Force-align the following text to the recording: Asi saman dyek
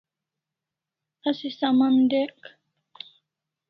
Asi 1.29 1.49
saman 1.59 1.95
dyek 2.09 2.39